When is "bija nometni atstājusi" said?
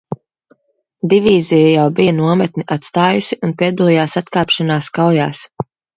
1.99-3.37